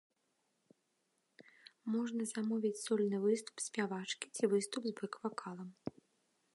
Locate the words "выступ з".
4.57-4.99